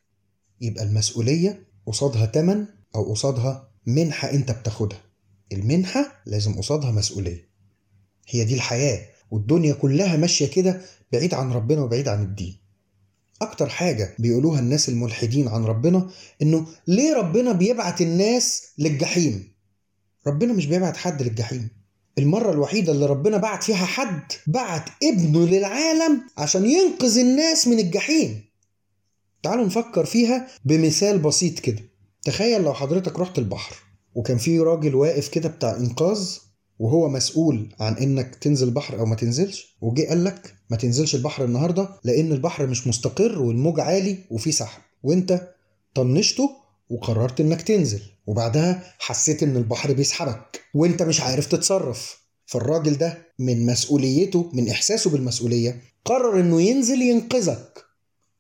يبقى 0.61 0.83
المسؤولية 0.83 1.67
قصادها 1.85 2.25
تمن 2.25 2.65
أو 2.95 3.11
قصادها 3.13 3.71
منحة 3.85 4.31
أنت 4.31 4.51
بتاخدها. 4.51 5.01
المنحة 5.51 6.11
لازم 6.25 6.53
قصادها 6.53 6.91
مسؤولية. 6.91 7.49
هي 8.27 8.43
دي 8.43 8.53
الحياة. 8.53 9.05
والدنيا 9.31 9.73
كلها 9.73 10.17
ماشية 10.17 10.45
كده 10.47 10.81
بعيد 11.13 11.33
عن 11.33 11.51
ربنا 11.51 11.81
وبعيد 11.81 12.07
عن 12.07 12.23
الدين. 12.23 12.57
أكتر 13.41 13.69
حاجة 13.69 14.15
بيقولوها 14.19 14.59
الناس 14.59 14.89
الملحدين 14.89 15.47
عن 15.47 15.65
ربنا 15.65 16.09
إنه 16.41 16.67
ليه 16.87 17.13
ربنا 17.15 17.51
بيبعت 17.51 18.01
الناس 18.01 18.63
للجحيم؟ 18.77 19.53
ربنا 20.27 20.53
مش 20.53 20.65
بيبعت 20.65 20.97
حد 20.97 21.21
للجحيم. 21.21 21.69
المرة 22.17 22.51
الوحيدة 22.51 22.91
اللي 22.91 23.05
ربنا 23.05 23.37
بعت 23.37 23.63
فيها 23.63 23.85
حد 23.85 24.31
بعت 24.47 24.89
ابنه 25.03 25.45
للعالم 25.47 26.21
عشان 26.37 26.65
ينقذ 26.65 27.17
الناس 27.17 27.67
من 27.67 27.79
الجحيم. 27.79 28.41
تعالوا 29.43 29.65
نفكر 29.65 30.05
فيها 30.05 30.47
بمثال 30.65 31.19
بسيط 31.19 31.59
كده. 31.59 31.79
تخيل 32.23 32.61
لو 32.61 32.73
حضرتك 32.73 33.19
رحت 33.19 33.37
البحر 33.37 33.75
وكان 34.15 34.37
في 34.37 34.59
راجل 34.59 34.95
واقف 34.95 35.27
كده 35.27 35.49
بتاع 35.49 35.75
إنقاذ 35.77 36.37
وهو 36.79 37.09
مسؤول 37.09 37.75
عن 37.79 37.93
إنك 37.93 38.35
تنزل 38.35 38.71
بحر 38.71 38.99
أو 38.99 39.05
ما 39.05 39.15
تنزلش 39.15 39.77
وجي 39.81 40.07
قال 40.07 40.23
لك 40.23 40.55
ما 40.69 40.77
تنزلش 40.77 41.15
البحر 41.15 41.45
النهارده 41.45 41.89
لأن 42.03 42.31
البحر 42.31 42.67
مش 42.67 42.87
مستقر 42.87 43.41
والموج 43.41 43.79
عالي 43.79 44.17
وفي 44.31 44.51
سحب. 44.51 44.81
وأنت 45.03 45.47
طنشته 45.95 46.49
وقررت 46.89 47.39
إنك 47.41 47.61
تنزل 47.61 48.01
وبعدها 48.27 48.83
حسيت 48.99 49.43
إن 49.43 49.57
البحر 49.57 49.93
بيسحبك 49.93 50.61
وأنت 50.73 51.03
مش 51.03 51.21
عارف 51.21 51.45
تتصرف. 51.45 52.17
فالراجل 52.45 52.97
ده 52.97 53.17
من 53.39 53.65
مسؤوليته 53.65 54.49
من 54.53 54.69
إحساسه 54.69 55.09
بالمسؤولية 55.09 55.81
قرر 56.05 56.39
إنه 56.39 56.61
ينزل 56.61 57.01
ينقذك. 57.01 57.83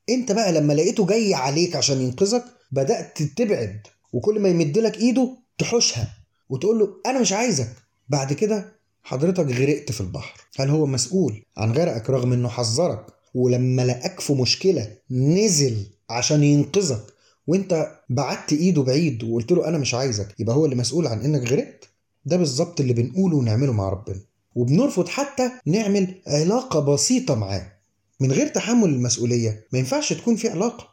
أنت 0.09 0.31
بقى 0.31 0.51
لما 0.51 0.73
لقيته 0.73 1.05
جاي 1.05 1.33
عليك 1.33 1.75
عشان 1.75 2.01
ينقذك 2.01 2.43
بدأت 2.71 3.23
تبعد 3.23 3.81
وكل 4.13 4.39
ما 4.39 4.49
يمد 4.49 4.77
لك 4.77 4.97
إيده 4.97 5.29
تحوشها 5.57 6.07
وتقول 6.49 6.79
له 6.79 6.87
أنا 7.05 7.19
مش 7.21 7.33
عايزك. 7.33 7.69
بعد 8.09 8.33
كده 8.33 8.77
حضرتك 9.03 9.45
غرقت 9.45 9.91
في 9.91 10.01
البحر. 10.01 10.41
هل 10.57 10.69
هو 10.69 10.85
مسؤول 10.85 11.43
عن 11.57 11.71
غرقك 11.71 12.09
رغم 12.09 12.33
إنه 12.33 12.49
حذرك؟ 12.49 13.05
ولما 13.33 13.85
لقاك 13.85 14.19
في 14.19 14.33
مشكلة 14.33 14.97
نزل 15.11 15.85
عشان 16.09 16.43
ينقذك 16.43 17.03
وأنت 17.47 17.91
بعدت 18.09 18.53
إيده 18.53 18.81
بعيد 18.83 19.23
وقلت 19.23 19.51
له 19.51 19.67
أنا 19.67 19.77
مش 19.77 19.93
عايزك 19.93 20.35
يبقى 20.39 20.55
هو 20.55 20.65
اللي 20.65 20.75
مسؤول 20.75 21.07
عن 21.07 21.21
إنك 21.21 21.51
غرقت؟ 21.51 21.89
ده 22.25 22.37
بالظبط 22.37 22.79
اللي 22.81 22.93
بنقوله 22.93 23.37
ونعمله 23.37 23.73
مع 23.73 23.89
ربنا. 23.89 24.19
وبنرفض 24.55 25.07
حتى 25.07 25.51
نعمل 25.65 26.21
علاقة 26.27 26.79
بسيطة 26.79 27.35
معاه. 27.35 27.71
من 28.19 28.31
غير 28.31 28.47
تحمل 28.47 28.89
المسؤولية 28.89 29.67
ما 29.73 29.79
ينفعش 29.79 30.13
تكون 30.13 30.35
في 30.35 30.49
علاقة. 30.49 30.87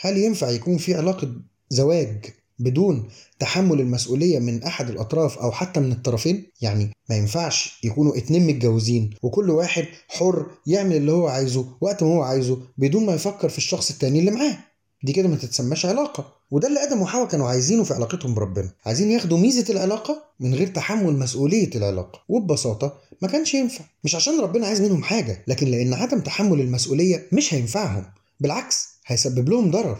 هل 0.00 0.16
ينفع 0.18 0.50
يكون 0.50 0.76
في 0.78 0.94
علاقة 0.94 1.32
زواج 1.70 2.24
بدون 2.58 3.08
تحمل 3.38 3.80
المسؤولية 3.80 4.38
من 4.38 4.62
أحد 4.62 4.90
الأطراف 4.90 5.38
أو 5.38 5.52
حتى 5.52 5.80
من 5.80 5.92
الطرفين؟ 5.92 6.46
يعني 6.60 6.90
ما 7.10 7.16
ينفعش 7.16 7.80
يكونوا 7.84 8.16
اتنين 8.16 8.46
متجوزين 8.46 9.10
وكل 9.22 9.50
واحد 9.50 9.84
حر 10.08 10.46
يعمل 10.66 10.96
اللي 10.96 11.12
هو 11.12 11.28
عايزه 11.28 11.66
وقت 11.80 12.02
ما 12.02 12.08
هو 12.08 12.22
عايزه 12.22 12.58
بدون 12.78 13.06
ما 13.06 13.14
يفكر 13.14 13.48
في 13.48 13.58
الشخص 13.58 13.90
التاني 13.90 14.18
اللي 14.18 14.30
معاه. 14.30 14.58
دي 15.02 15.12
كده 15.12 15.28
ما 15.28 15.36
تتسماش 15.36 15.86
علاقة. 15.86 16.32
وده 16.50 16.68
اللي 16.68 16.82
آدم 16.82 17.02
وحواء 17.02 17.28
كانوا 17.28 17.48
عايزينه 17.48 17.84
في 17.84 17.94
علاقتهم 17.94 18.34
بربنا. 18.34 18.70
عايزين 18.86 19.10
ياخدوا 19.10 19.38
ميزة 19.38 19.72
العلاقة 19.72 20.22
من 20.40 20.54
غير 20.54 20.66
تحمل 20.66 21.18
مسؤولية 21.18 21.70
العلاقة. 21.74 22.20
وببساطة 22.28 22.94
ما 23.22 23.28
كانش 23.28 23.54
ينفع. 23.54 23.84
مش 24.04 24.14
عشان 24.14 24.40
ربنا 24.40 24.66
عايز 24.66 24.80
منهم 24.80 25.02
حاجة 25.02 25.44
لكن 25.46 25.66
لأن 25.66 25.94
عدم 25.94 26.20
تحمل 26.20 26.60
المسؤولية 26.60 27.26
مش 27.32 27.54
هينفعهم. 27.54 28.04
بالعكس 28.40 28.88
هيسبب 29.06 29.48
لهم 29.48 29.70
ضرر. 29.70 29.98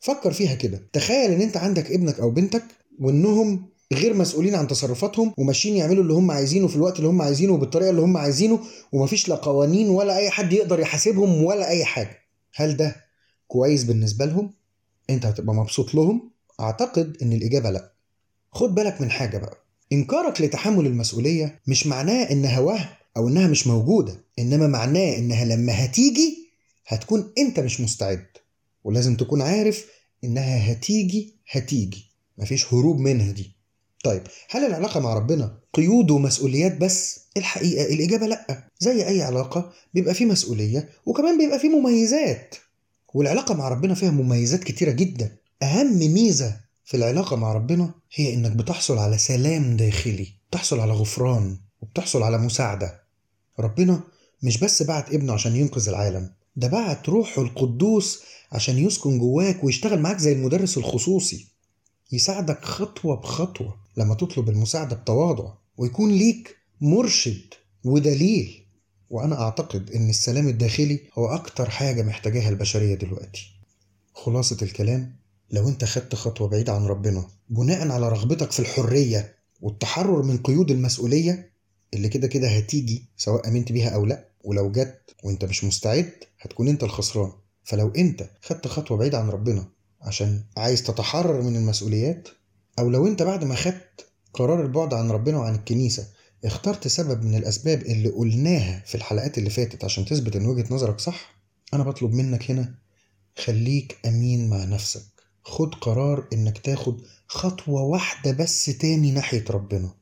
فكر 0.00 0.32
فيها 0.32 0.54
كده. 0.54 0.82
تخيل 0.92 1.30
إن 1.30 1.40
أنت 1.40 1.56
عندك 1.56 1.90
ابنك 1.90 2.20
أو 2.20 2.30
بنتك 2.30 2.62
وإنهم 3.00 3.66
غير 3.92 4.14
مسؤولين 4.14 4.54
عن 4.54 4.66
تصرفاتهم 4.68 5.32
وماشيين 5.38 5.76
يعملوا 5.76 6.02
اللي 6.02 6.12
هم 6.12 6.30
عايزينه 6.30 6.68
في 6.68 6.76
الوقت 6.76 6.96
اللي 6.96 7.08
هم 7.08 7.22
عايزينه 7.22 7.52
وبالطريقة 7.52 7.90
اللي 7.90 8.00
هم 8.02 8.16
عايزينه 8.16 8.60
ومفيش 8.92 9.28
لا 9.28 9.34
قوانين 9.34 9.88
ولا 9.88 10.16
أي 10.16 10.30
حد 10.30 10.52
يقدر 10.52 10.80
يحاسبهم 10.80 11.44
ولا 11.44 11.68
أي 11.68 11.84
حاجة. 11.84 12.18
هل 12.54 12.76
ده 12.76 12.96
كويس 13.48 13.84
بالنسبة 13.84 14.24
لهم؟ 14.24 14.50
أنت 15.10 15.26
هتبقى 15.26 15.54
مبسوط 15.54 15.94
لهم؟ 15.94 16.30
أعتقد 16.60 17.16
إن 17.22 17.32
الإجابة 17.32 17.70
لأ. 17.70 17.92
خد 18.52 18.74
بالك 18.74 19.00
من 19.00 19.10
حاجة 19.10 19.38
بقى. 19.38 19.64
إنكارك 19.92 20.40
لتحمل 20.40 20.86
المسؤولية 20.86 21.60
مش 21.66 21.86
معناه 21.86 22.30
انها 22.30 22.60
وهم 22.60 22.86
أو 23.16 23.28
إنها 23.28 23.46
مش 23.48 23.66
موجودة 23.66 24.24
إنما 24.38 24.66
معناه 24.66 25.16
إنها 25.18 25.44
لما 25.44 25.84
هتيجي 25.84 26.50
هتكون 26.86 27.32
أنت 27.38 27.60
مش 27.60 27.80
مستعد. 27.80 28.26
ولازم 28.84 29.16
تكون 29.16 29.42
عارف 29.42 29.86
إنها 30.24 30.72
هتيجي 30.72 31.34
هتيجي. 31.50 32.10
مفيش 32.38 32.74
هروب 32.74 32.98
منها 32.98 33.32
دي. 33.32 33.52
طيب 34.04 34.22
هل 34.50 34.64
العلاقة 34.64 35.00
مع 35.00 35.14
ربنا 35.14 35.58
قيود 35.72 36.10
ومسؤوليات 36.10 36.76
بس؟ 36.76 37.20
الحقيقة 37.36 37.94
الإجابة 37.94 38.26
لأ. 38.26 38.68
زي 38.78 39.06
أي 39.08 39.22
علاقة 39.22 39.72
بيبقى 39.94 40.14
فيه 40.14 40.24
مسؤولية 40.26 40.88
وكمان 41.06 41.38
بيبقى 41.38 41.58
فيه 41.58 41.68
مميزات. 41.68 42.54
والعلاقة 43.14 43.54
مع 43.54 43.68
ربنا 43.68 43.94
فيها 43.94 44.10
مميزات 44.10 44.64
كتيرة 44.64 44.90
جدا. 44.90 45.36
أهم 45.62 45.98
ميزة 45.98 46.60
في 46.84 46.96
العلاقة 46.96 47.36
مع 47.36 47.52
ربنا 47.52 47.94
هي 48.14 48.34
إنك 48.34 48.50
بتحصل 48.50 48.98
على 48.98 49.18
سلام 49.18 49.76
داخلي 49.76 50.28
بتحصل 50.50 50.80
على 50.80 50.92
غفران 50.92 51.56
وبتحصل 51.82 52.22
على 52.22 52.38
مساعدة. 52.38 53.00
ربنا 53.58 54.00
مش 54.42 54.58
بس 54.58 54.82
بعت 54.82 55.14
ابنه 55.14 55.32
عشان 55.32 55.56
ينقذ 55.56 55.88
العالم. 55.88 56.30
ده 56.56 56.68
بعت 56.68 57.08
روحه 57.08 57.42
القدوس 57.42 58.22
عشان 58.52 58.78
يسكن 58.78 59.18
جواك 59.18 59.64
ويشتغل 59.64 60.00
معاك 60.00 60.18
زي 60.18 60.32
المدرس 60.32 60.78
الخصوصي. 60.78 61.46
يساعدك 62.12 62.64
خطوة 62.64 63.16
بخطوة 63.16 63.76
لما 63.96 64.14
تطلب 64.14 64.48
المساعدة 64.48 64.96
بتواضع 64.96 65.52
ويكون 65.76 66.12
ليك 66.12 66.56
مرشد 66.80 67.54
ودليل. 67.84 68.66
وأنا 69.10 69.40
أعتقد 69.40 69.90
إن 69.90 70.10
السلام 70.10 70.48
الداخلي 70.48 71.00
هو 71.14 71.26
أكتر 71.26 71.70
حاجة 71.70 72.02
محتاجاها 72.02 72.48
البشرية 72.48 72.94
دلوقتي. 72.94 73.46
خلاصة 74.14 74.56
الكلام 74.62 75.16
لو 75.50 75.68
أنت 75.68 75.84
خدت 75.84 76.14
خطوة 76.14 76.48
بعيدة 76.48 76.72
عن 76.72 76.84
ربنا 76.86 77.28
بناء 77.48 77.88
على 77.90 78.08
رغبتك 78.08 78.50
في 78.52 78.60
الحرية 78.60 79.34
والتحرر 79.60 80.22
من 80.22 80.36
قيود 80.38 80.70
المسؤولية 80.70 81.50
اللي 81.94 82.08
كده 82.08 82.28
كده 82.28 82.48
هتيجي 82.48 83.04
سواء 83.16 83.48
أمنت 83.48 83.72
بيها 83.72 83.88
أو 83.88 84.06
لأ 84.06 84.28
ولو 84.44 84.72
جت 84.72 85.00
وأنت 85.24 85.44
مش 85.44 85.64
مستعد 85.64 86.12
هتكون 86.40 86.68
أنت 86.68 86.84
الخسران. 86.84 87.32
فلو 87.64 87.88
أنت 87.88 88.30
خدت 88.42 88.66
خطوة 88.66 88.98
بعيدة 88.98 89.18
عن 89.18 89.28
ربنا 89.30 89.68
عشان 90.00 90.44
عايز 90.56 90.82
تتحرر 90.82 91.42
من 91.42 91.56
المسؤوليات 91.56 92.28
أو 92.78 92.90
لو 92.90 93.06
أنت 93.06 93.22
بعد 93.22 93.44
ما 93.44 93.54
خدت 93.54 94.06
قرار 94.34 94.62
البعد 94.62 94.94
عن 94.94 95.10
ربنا 95.10 95.38
وعن 95.38 95.54
الكنيسة 95.54 96.08
اخترت 96.44 96.88
سبب 96.88 97.24
من 97.24 97.34
الأسباب 97.34 97.82
اللي 97.82 98.08
قلناها 98.08 98.82
في 98.86 98.94
الحلقات 98.94 99.38
اللي 99.38 99.50
فاتت 99.50 99.84
عشان 99.84 100.04
تثبت 100.04 100.36
إن 100.36 100.46
وجهة 100.46 100.74
نظرك 100.74 101.00
صح 101.00 101.34
أنا 101.74 101.84
بطلب 101.84 102.12
منك 102.12 102.50
هنا 102.50 102.74
خليك 103.38 103.98
أمين 104.06 104.50
مع 104.50 104.64
نفسك. 104.64 105.02
خد 105.42 105.74
قرار 105.74 106.28
إنك 106.32 106.58
تاخد 106.58 107.00
خطوة 107.26 107.82
واحدة 107.82 108.32
بس 108.32 108.64
تاني 108.64 109.12
ناحية 109.12 109.44
ربنا. 109.50 109.94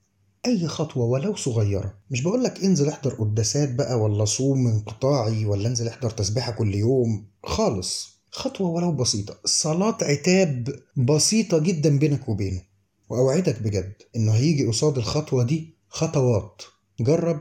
أي 0.48 0.68
خطوة 0.68 1.04
ولو 1.04 1.36
صغيرة. 1.36 1.94
مش 2.10 2.22
بقولك 2.22 2.64
انزل 2.64 2.88
احضر 2.88 3.14
قداسات 3.14 3.74
بقى 3.74 4.00
ولا 4.00 4.24
صوم 4.24 4.66
انقطاعي 4.66 5.44
ولا 5.44 5.68
انزل 5.68 5.88
احضر 5.88 6.10
تسبيحة 6.10 6.52
كل 6.52 6.74
يوم. 6.74 7.26
خالص. 7.44 8.18
خطوة 8.30 8.68
ولو 8.70 8.92
بسيطة. 8.92 9.38
صلاة 9.44 9.98
عتاب 10.02 10.68
بسيطة 10.96 11.58
جدا 11.58 11.98
بينك 11.98 12.28
وبينه. 12.28 12.62
وأوعدك 13.08 13.62
بجد 13.62 13.92
إنه 14.16 14.32
هيجي 14.32 14.66
قصاد 14.66 14.98
الخطوة 14.98 15.44
دي 15.44 15.74
خطوات. 15.88 16.62
جرب 17.00 17.40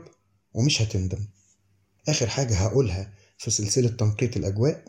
ومش 0.54 0.82
هتندم. 0.82 1.18
آخر 2.08 2.26
حاجة 2.26 2.54
هقولها 2.54 3.12
في 3.38 3.50
سلسلة 3.50 3.88
تنقية 3.88 4.30
الأجواء. 4.36 4.84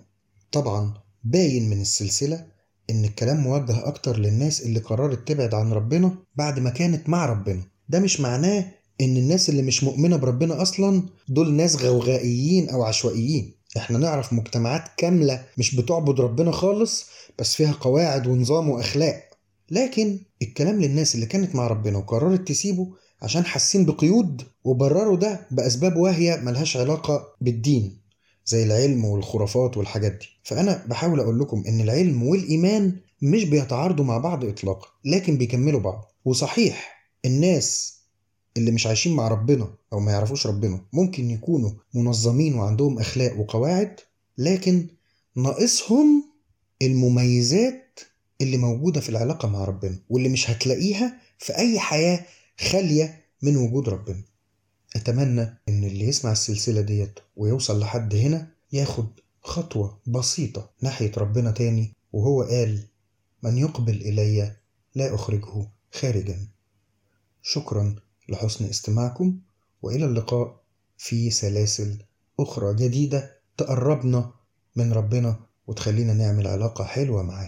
طبعا 0.52 0.94
باين 1.24 1.70
من 1.70 1.82
السلسلة 1.82 2.46
إن 2.90 3.06
الكلام 3.06 3.38
موجه 3.38 3.88
أكتر 3.88 4.20
للناس 4.20 4.62
اللي 4.62 4.80
قررت 4.80 5.28
تبعد 5.28 5.54
عن 5.54 5.74
ربنا 5.74 6.16
بعد 6.36 6.60
ما 6.60 6.70
كانت 6.70 7.10
مع 7.10 7.26
ربنا. 7.26 7.64
ده 7.90 8.00
مش 8.00 8.20
معناه 8.20 8.66
إن 9.02 9.18
الناس 9.18 9.50
اللي 9.50 9.62
مش 9.62 9.84
مؤمنة 9.84 10.18
بربنا 10.18 10.62
أصلا 10.62 11.04
دول 11.28 11.54
ناس 11.54 11.76
غوغائيين 11.76 12.70
أو 12.70 12.84
عشوائيين. 12.84 13.54
إحنا 13.78 13.98
نعرف 13.98 14.34
مجتمعات 14.34 14.84
كاملة 14.98 15.46
مش 15.58 15.76
بتعبد 15.76 16.22
ربنا 16.22 16.52
خالص 16.52 17.06
بس 17.40 17.56
فيها 17.56 17.72
قواعد 17.72 18.28
ونظام 18.28 18.70
وأخلاق. 18.70 19.24
لكن 19.72 20.20
الكلام 20.42 20.82
للناس 20.82 21.16
اللي 21.16 21.26
كانت 21.26 21.56
مع 21.56 21.68
ربنا 21.68 21.98
وقررت 21.98 22.48
تسيبه 22.48 22.88
عشان 23.22 23.46
حاسين 23.46 23.86
بقيود 23.86 24.42
وبرروا 24.64 25.18
ده 25.18 25.48
بأسباب 25.52 25.96
واهية 25.98 26.36
ملهاش 26.36 26.78
علاقة 26.78 27.24
بالدين 27.42 27.98
زي 28.46 28.64
العلم 28.64 29.06
والخرافات 29.06 29.78
والحاجات 29.78 30.12
دي. 30.12 30.28
فأنا 30.44 30.86
بحاول 30.88 31.20
أقول 31.20 31.40
لكم 31.40 31.64
إن 31.68 31.82
العلم 31.82 32.24
والإيمان 32.24 32.96
مش 33.22 33.44
بيتعارضوا 33.44 34.06
مع 34.06 34.18
بعض 34.18 34.46
إطلاقا 34.46 34.88
لكن 35.06 35.38
بيكملوا 35.38 35.80
بعض. 35.80 36.06
وصحيح 36.26 36.99
الناس 37.26 38.00
اللي 38.58 38.72
مش 38.72 38.88
عايشين 38.88 39.16
مع 39.16 39.28
ربنا 39.28 39.74
أو 39.94 40.00
ما 40.00 40.12
يعرفوش 40.12 40.48
ربنا 40.48 40.82
ممكن 40.94 41.32
يكونوا 41.32 41.72
منظمين 41.94 42.54
وعندهم 42.56 43.00
أخلاق 43.00 43.40
وقواعد 43.40 43.96
لكن 44.38 44.88
ناقصهم 45.36 46.24
المميزات 46.82 48.00
اللي 48.42 48.58
موجودة 48.58 49.02
في 49.02 49.10
العلاقة 49.10 49.48
مع 49.50 49.66
ربنا 49.66 50.00
واللي 50.10 50.30
مش 50.30 50.50
هتلاقيها 50.50 51.22
في 51.40 51.58
أي 51.58 51.80
حياة 51.80 52.26
خالية 52.60 53.26
من 53.42 53.58
وجود 53.58 53.90
ربنا. 53.90 54.24
أتمنى 54.96 55.42
إن 55.70 55.84
اللي 55.84 56.08
يسمع 56.08 56.32
السلسلة 56.32 56.82
ديت 56.82 57.20
ويوصل 57.36 57.80
لحد 57.80 58.16
هنا 58.16 58.48
ياخد 58.74 59.08
خطوة 59.42 60.00
بسيطة 60.08 60.70
ناحية 60.82 61.12
ربنا 61.18 61.52
تاني 61.52 61.94
وهو 62.14 62.44
قال 62.44 62.84
من 63.44 63.58
يقبل 63.58 63.94
إلي 64.02 64.56
لا 64.96 65.16
أخرجه 65.16 65.68
خارجا. 65.92 66.48
شكرا 67.42 67.96
لحسن 68.30 68.66
استماعكم 68.66 69.40
وإلى 69.82 70.06
اللقاء 70.06 70.60
في 70.98 71.32
سلاسل 71.32 71.98
أخرى 72.40 72.76
جديدة 72.76 73.38
تقربنا 73.58 74.32
من 74.76 74.94
ربنا 74.94 75.40
وتخلينا 75.68 76.14
نعمل 76.14 76.48
علاقة 76.48 76.84
حلوة 76.84 77.24
معاه. 77.24 77.48